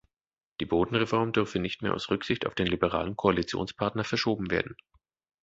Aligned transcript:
Die 0.59 0.65
Bodenreform 0.65 1.31
dürfe 1.31 1.59
nicht 1.59 1.83
mehr 1.83 1.93
aus 1.93 2.09
Rücksicht 2.09 2.47
auf 2.47 2.55
den 2.55 2.65
liberalen 2.65 3.15
Koalitionspartner 3.15 4.03
verschoben 4.03 4.49
werden. 4.49 4.75